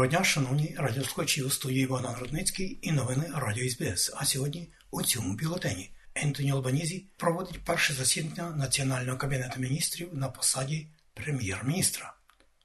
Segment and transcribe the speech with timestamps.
[0.00, 4.12] Доброго дня, шановні радіослухачі у студії Івана Гродницький і новини Радіо СБС.
[4.16, 10.88] А сьогодні у цьому бюлетені Ентоні Албанізі проводить перше засідання Національного кабінету міністрів на посаді
[11.14, 12.14] прем'єр-міністра.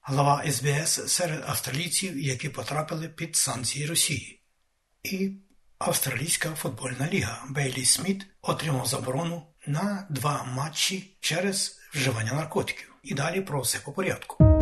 [0.02, 4.42] Глава СБС серед австралійців, які потрапили під санкції Росії.
[5.04, 5.32] І
[5.78, 12.96] Австралійська футбольна ліга Бейлі Сміт отримав заборону на два матчі через вживання наркотиків.
[13.04, 14.55] І далі про все по порядку.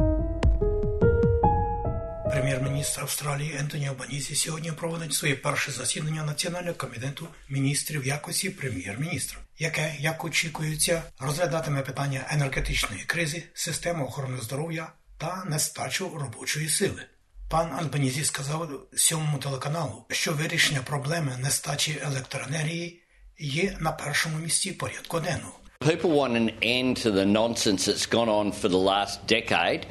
[2.33, 9.95] Прем'єр-міністр Австралії Ентоні Албанізі сьогодні проводить своє перше засідання Національного комітету міністрів якості прем'єр-міністра, яке,
[9.99, 17.01] як очікується, розглядатиме питання енергетичної кризи, системи охорони здоров'я та нестачу робочої сили.
[17.49, 23.01] Пан Альбанізі сказав сьомому телеканалу, що вирішення проблеми нестачі електроенергії
[23.39, 25.59] є на першому місці порядку денного.
[25.83, 29.85] People want an end to the nonsense that's gone on for the last decade.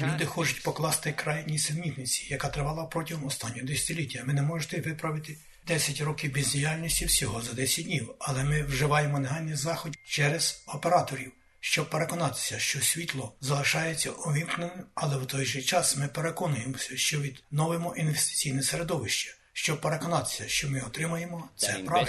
[0.00, 4.22] Люди хочуть покласти край нісенітниці, яка тривала протягом останнього десятиліття.
[4.26, 5.36] Ви не можете виправити
[5.66, 11.90] 10 років бездіяльності всього за 10 днів, але ми вживаємо негайний заход через операторів, щоб
[11.90, 18.62] переконатися, що світло залишається увімкненим, але в той же час ми переконуємося, що відновимо інвестиційне
[18.62, 22.08] середовище, щоб переконатися, що ми отримаємо це правильно.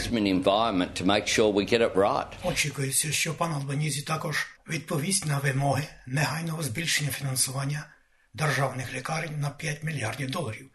[1.02, 2.27] to make sure we get it right.
[2.44, 7.85] Очікується, що пан Албанізі також відповість на вимоги негайного збільшення фінансування
[8.33, 10.69] державних лікарень на 5 мільярдів доларів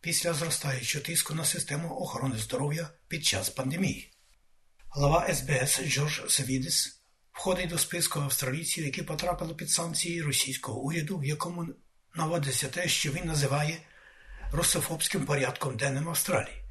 [0.00, 4.12] після зростаючого тиску на систему охорони здоров'я під час пандемії.
[4.90, 7.02] Глава СБС Джордж Севідес
[7.32, 11.66] входить до списку австралійців, які потрапили під санкції російського уряду, в якому
[12.14, 13.78] наводиться те, що він називає
[14.52, 16.62] русофобським порядком денним Австралії.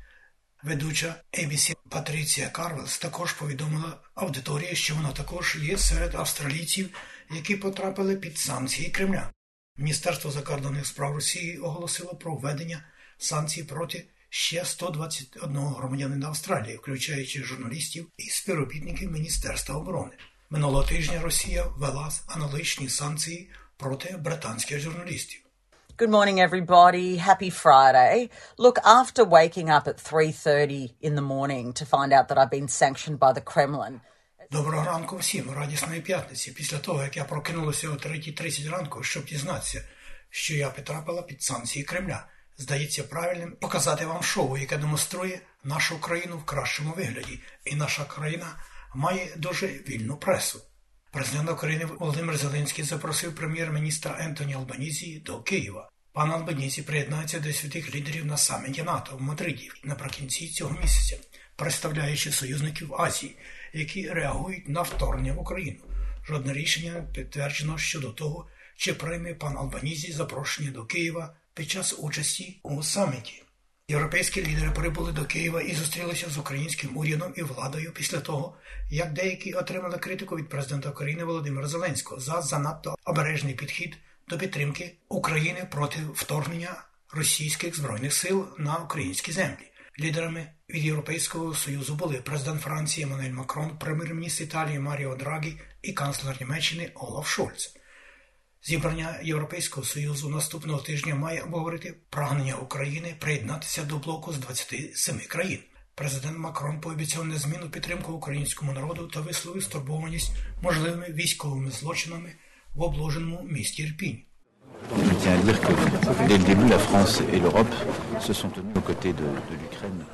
[0.64, 6.90] Ведуча ABC Патріція Карвелас також повідомила аудиторії, що вона також є серед австралійців,
[7.32, 9.32] які потрапили під санкції Кремля.
[9.78, 12.84] Міністерство закордонних справ Росії оголосило про введення
[13.18, 20.12] санкцій проти ще 121 громадянина Австралії, включаючи журналістів і співробітників Міністерства оборони.
[20.50, 25.42] Минулого тижня Росія ввела аналогічні санкції проти британських журналістів.
[25.98, 27.18] Good morning, everybody.
[27.18, 28.30] Happy Friday.
[28.58, 32.68] Look, after waking up at 3:30 in the morning to find out that I've been
[32.68, 34.02] sanctioned by the Kremlin,
[34.52, 36.52] Доброго ранку всім, радісної п'ятниці.
[36.52, 39.84] Після того, як я прокинулася о 3.30 ранку, щоб дізнатися,
[40.30, 42.26] що я потрапила під санкції Кремля,
[42.58, 48.48] здається правильним показати вам шоу, яке демонструє нашу країну в кращому вигляді, і наша країна
[48.94, 50.60] має дуже вільну пресу.
[51.12, 55.90] Президент України Володимир Зеленський запросив прем'єр-міністра Ентоні Албанізі до Києва.
[56.14, 61.18] Пан Албанізі приєднається до святих лідерів на саміті НАТО в Мадриді наприкінці цього місяця,
[61.56, 63.36] представляючи союзників Азії,
[63.74, 65.80] які реагують на вторгнення в Україну.
[66.28, 72.60] Жодне рішення підтверджено щодо того, чи прийме пан Албанізі запрошення до Києва під час участі
[72.64, 73.44] у саміті.
[73.92, 78.58] Європейські лідери прибули до Києва і зустрілися з українським урядом і владою після того,
[78.90, 83.98] як деякі отримали критику від президента України Володимира Зеленського за занадто обережний підхід
[84.28, 89.72] до підтримки України проти вторгнення російських збройних сил на українські землі.
[90.00, 96.38] Лідерами від Європейського союзу були президент Франції Еммануель Макрон, прем'єр-міністр Італії Маріо Драгі і канцлер
[96.42, 97.81] Німеччини Олаф Шольц.
[98.64, 105.60] Зібрання Європейського союзу наступного тижня має обговорити прагнення України приєднатися до блоку з 27 країн.
[105.96, 112.32] Президент Макрон пообіцяв незмінну підтримку українському народу та висловив стурбованість можливими військовими злочинами
[112.76, 114.22] в обложеному місті Ірпінь.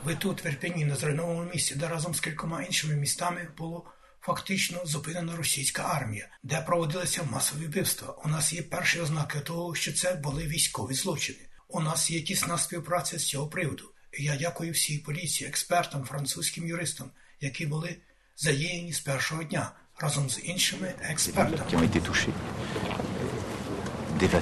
[0.06, 3.86] Ви тут, в Ірпіні, на зруйнованому місці, де разом з кількома іншими містами було
[4.27, 8.15] фактично зупинена російська армія, де проводилися масові вбивства.
[8.25, 11.39] У нас є перші ознаки того, що це були військові злочини.
[11.68, 13.91] У нас є тісна співпраця з цього приводу.
[14.12, 17.97] І я дякую всій поліції, експертам, французьким юристам, які були
[18.38, 21.63] задіяні з першого дня разом з іншими експертами.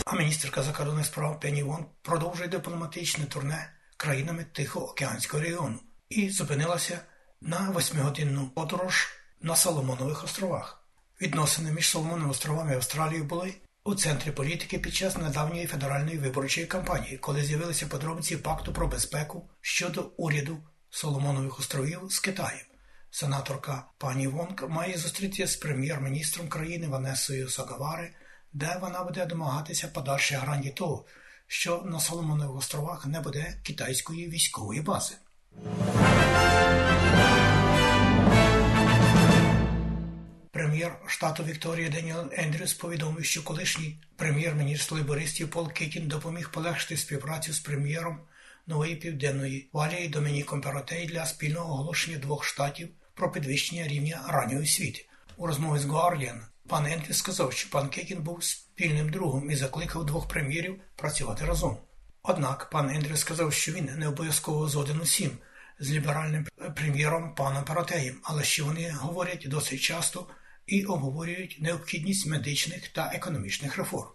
[0.05, 5.79] А міністерка закордонних справ Пенні Вон продовжує дипломатичне турне країнами Тихоокеанського регіону
[6.09, 6.99] і зупинилася
[7.41, 9.07] на восьмигодинну подорож
[9.41, 10.81] на Соломонових островах.
[11.21, 13.53] Відносини між Соломоновими островами і Австралією були
[13.83, 19.49] у центрі політики під час недавньої федеральної виборчої кампанії, коли з'явилися подробиці пакту про безпеку
[19.61, 20.57] щодо уряду
[20.89, 22.65] Соломонових островів з Китаєм.
[23.11, 28.09] Сенаторка пані Вонг має зустрітися з прем'єр-міністром країни Ванесою Сагавари,
[28.53, 31.05] де вона буде домагатися подальших гарантій того,
[31.47, 35.15] що на Соломонових островах не буде китайської військової бази.
[40.55, 47.53] Прем'єр штату Вікторія Деніел Ендрюс повідомив, що колишній прем'єр-міністр лейбористів Пол Кітін допоміг полегшити співпрацю
[47.53, 48.19] з прем'єром
[48.67, 55.05] нової південної валії Домініком Перотей для спільного оголошення двох штатів про підвищення рівня ранньої освіти.
[55.37, 60.05] У розмові з Guardian пан Ендрюс сказав, що пан Кітін був спільним другом і закликав
[60.05, 61.77] двох прем'єрів працювати разом.
[62.23, 65.31] Однак пан Ендрюс сказав, що він не обов'язково згоден усім
[65.79, 70.27] з ліберальним прем'єром паном Паратеєм, але що вони говорять досить часто
[70.67, 74.09] і обговорюють необхідність медичних та економічних реформ.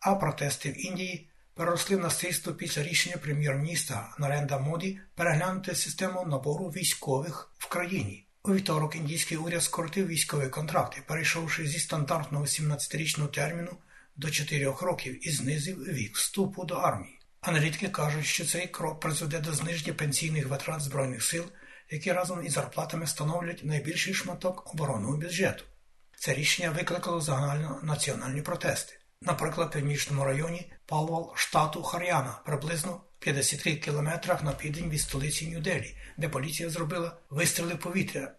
[0.00, 6.68] А протести в Індії переросли в насильство після рішення прем'єр-міністра Наренда Моді переглянути систему набору
[6.68, 8.26] військових в країні.
[8.44, 13.76] У вівторок індійський уряд скоротив військові контракти, перейшовши зі стандартного 17-річного терміну
[14.16, 17.18] до 4 років і знизив вік вступу до армії.
[17.40, 21.44] Аналітики кажуть, що цей крок призведе до зниження пенсійних витрат збройних сил
[21.90, 25.64] які разом із зарплатами становлять найбільший шматок оборонного бюджету.
[26.16, 28.98] Це рішення викликало загальнонаціональні протести.
[29.22, 35.96] Наприклад, в північному районі Палвал штату Хар'яна, приблизно 50 кілометрах на південь від столиці Нью-Делі,
[36.16, 38.32] де поліція зробила вистріли повітря,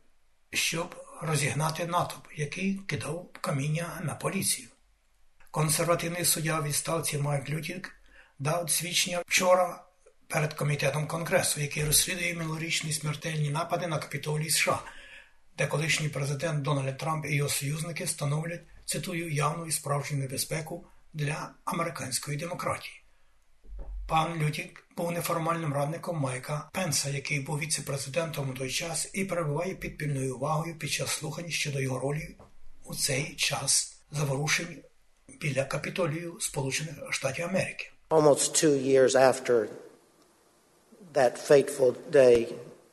[0.51, 4.67] щоб розігнати натовп, який кидав каміння на поліцію.
[5.51, 7.95] Консервативний суддя відставці Майк Лютік
[8.39, 9.83] дав свідчення вчора
[10.29, 14.79] перед комітетом Конгресу, який розслідує минулорічні смертельні напади на капітолій США,
[15.57, 21.51] де колишній президент Дональд Трамп і його союзники становлять, цитую, явну і справжню небезпеку для
[21.65, 23.03] американської демократії.
[24.07, 29.75] Пан Лютік був неформальним радником Майка Пенса, який був віце-президентом у той час і перебуває
[29.75, 32.37] під пильною увагою під час слухань щодо його ролі
[32.85, 34.83] у цей час заворушень
[35.41, 37.91] біля капітолію Сполучених Штатів Америки.
[38.09, 39.67] Almost two years after
[41.13, 42.47] that fateful day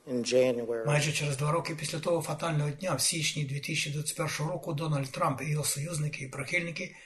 [0.07, 0.87] in January.
[0.87, 5.51] Майже через два роки після того фатального дня, в січні 2021 року, Дональд Трамп і
[5.51, 6.97] його союзники і прихильники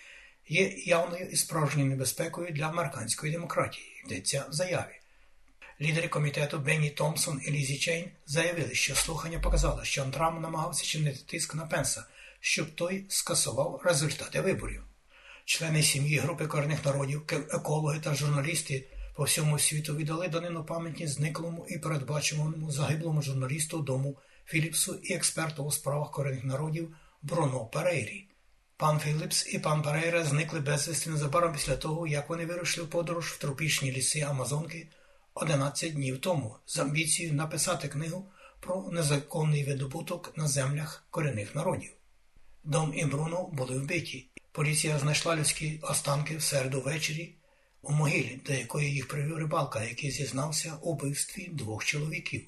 [0.48, 4.02] є явною і справжньою небезпекою для американської демократії.
[4.06, 5.00] Йдеться в заяві.
[5.80, 11.18] Лідери комітету Бенні Томпсон і Лізі Чейн заявили, що слухання показало, що Трамп намагався чинити
[11.26, 12.04] тиск на Пенса,
[12.40, 14.82] щоб той скасував результати виборів.
[15.44, 18.84] Члени сім'ї групи корінних народів, екологи та журналісти
[19.20, 25.64] по всьому світу віддали данину пам'яті зниклому і передбачуваному загиблому журналісту дому Філіпсу і експерту
[25.64, 28.28] у справах корінних народів Бруно Перейрі.
[28.76, 33.26] Пан Філіпс і пан Перейра зникли безвісти незабаром після того, як вони вирушили в подорож
[33.26, 34.88] в тропічні ліси Амазонки
[35.34, 38.30] 11 днів тому з амбіцією написати книгу
[38.60, 41.92] про незаконний видобуток на землях корінних народів.
[42.64, 44.28] Дом і Бруно були вбиті.
[44.52, 47.34] Поліція знайшла людські останки в середу ввечері
[47.82, 52.46] у могилі, до якої їх привів рибалка, який зізнався у вбивстві двох чоловіків.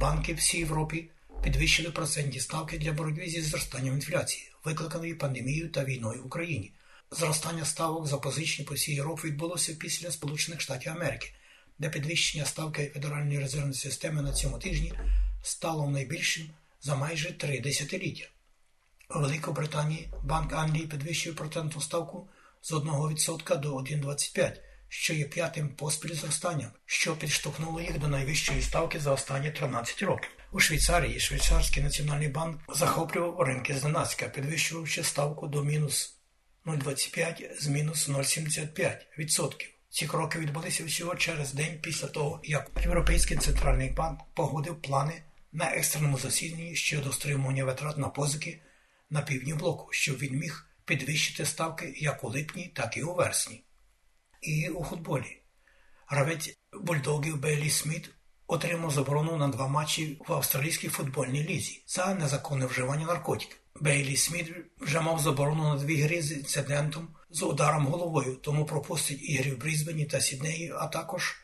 [0.00, 1.10] Банки всій Європі
[1.42, 6.72] підвищили процентні ставки для боротьби зі зростанням інфляції, викликаної пандемією та війною в Україні.
[7.10, 11.32] Зростання ставок запозичень по всій Європі відбулося після Сполучених Штатів Америки,
[11.78, 14.92] де підвищення ставки Федеральної резервної системи на цьому тижні
[15.42, 16.50] стало найбільшим
[16.82, 18.28] за майже три десятиліття.
[19.10, 22.28] У Великобританії Банк Англії підвищив процентну ставку
[22.62, 24.52] з 1% до 1,25%,
[24.88, 30.30] що є п'ятим поспіль зростанням, що підштовхнуло їх до найвищої ставки за останні 13 років.
[30.52, 36.16] У Швейцарії Швейцарський національний банк захоплював ринки зненацька, підвищувавши ставку до мінус
[36.66, 39.66] 0,25 з мінус 0,75%.
[39.90, 45.64] Ці кроки відбулися всього через день після того, як Європейський центральний банк погодив плани на
[45.64, 48.62] екстреному засіданні щодо стримування витрат на позики
[49.10, 53.64] на півдні блоку, щоб він міг підвищити ставки як у липні, так і у вересні.
[54.42, 55.42] І у футболі.
[56.06, 58.10] Гравець бульдогів Бейлі Сміт
[58.46, 63.56] отримав заборону на два матчі в австралійській футбольній лізі за незаконне вживання наркотиків.
[63.80, 69.30] Бейлі Сміт вже мав заборону на дві гри з інцидентом з ударом головою, тому пропустить
[69.30, 71.36] ігри в Брізбені та Сіднеї, а також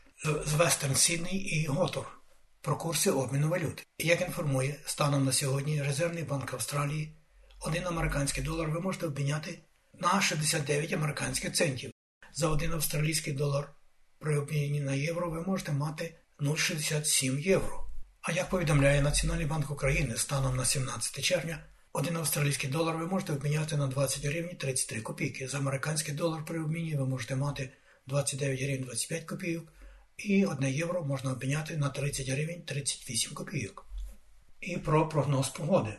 [0.47, 2.19] з Вестерн Сідней і Готор
[2.61, 3.83] про курси обміну валюти.
[3.99, 7.13] Як інформує станом на сьогодні Резервний банк Австралії
[7.61, 9.59] один американський долар ви можете обміняти
[10.01, 11.91] на 69 американських центів.
[12.33, 13.73] За один австралійський долар
[14.19, 17.87] при обміні на євро ви можете мати 0,67 євро.
[18.21, 21.59] А як повідомляє Національний банк України станом на 17 червня,
[21.93, 25.49] Один австралійський долар ви можете обміняти на 20 гривень 33 копійки.
[25.49, 27.71] За американський долар при обміні ви можете мати
[28.07, 29.73] 29 гривень 25 копійок.
[30.17, 33.87] І 1 євро можна обміняти на 30 гривень 38 копійок.
[34.61, 35.97] І про прогноз погоди.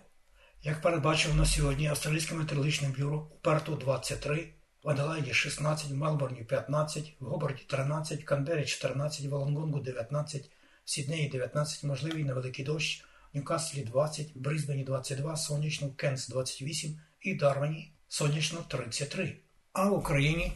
[0.68, 6.44] Як передбачив на сьогодні Австралійське метеорологічне бюро у Перту 23, в Аделаїді 16, в Мелбурні
[6.44, 10.52] 15, в Гобарді 13, в Канбері 14, в Лонгонгу 19,
[10.86, 16.28] в Сіднеї 19, можливий невеликий дощ, в Ньюкаслі 20, в Брисбені 22, сонячно, в Кенс
[16.28, 19.38] 28 і Дарвані сонячно 33.
[19.74, 20.54] А в Україні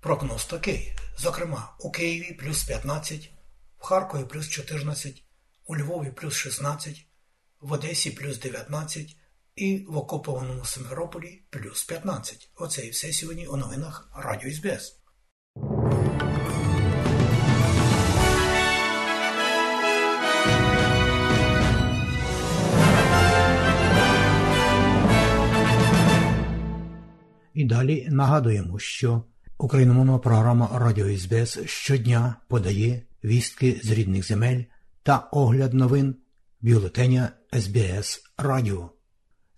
[0.00, 0.92] прогноз такий.
[1.18, 3.30] Зокрема, у Києві плюс 15,
[3.78, 5.22] в Харкові плюс 14,
[5.66, 7.06] у Львові плюс 16,
[7.60, 9.16] в Одесі плюс 19
[9.56, 12.50] і в окупованому Симферополі плюс 15.
[12.56, 14.96] Оце і все сьогодні у новинах Радіо СБС.
[27.54, 29.22] І далі нагадуємо, що
[29.58, 34.62] україномовна програма Радіо СБС щодня подає вістки з рідних земель
[35.02, 36.14] та огляд новин
[36.60, 38.90] бюлетеня СБС Радіо.